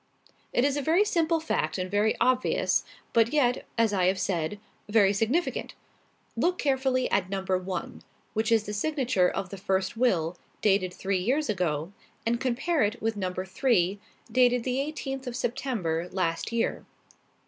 "It 0.51 0.65
is 0.65 0.77
a 0.77 0.81
very 0.81 1.05
simple 1.05 1.39
fact 1.39 1.77
and 1.77 1.91
very 1.91 2.17
obvious, 2.19 2.83
but 3.13 3.31
yet, 3.31 3.65
as 3.77 3.93
I 3.93 4.05
have 4.07 4.19
said, 4.19 4.57
very 4.89 5.13
significant. 5.13 5.75
Look 6.35 6.57
carefully 6.57 7.07
at 7.11 7.29
number 7.29 7.55
one, 7.59 8.01
which 8.33 8.51
is 8.51 8.63
the 8.63 8.73
signature 8.73 9.29
of 9.29 9.49
the 9.49 9.57
first 9.57 9.95
will, 9.95 10.37
dated 10.63 10.91
three 10.91 11.19
years 11.19 11.51
ago, 11.51 11.93
and 12.25 12.41
compare 12.41 12.81
it 12.81 12.99
with 12.99 13.15
number 13.15 13.45
three, 13.45 13.99
dated 14.31 14.63
the 14.63 14.79
eighteenth 14.79 15.27
of 15.27 15.35
September 15.35 16.09
last 16.11 16.51
year." 16.51 16.83